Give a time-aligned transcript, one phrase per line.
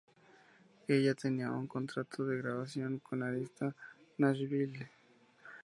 [0.87, 3.75] Ella tenía un contrato de grabación con Arista
[4.17, 4.89] Nashville.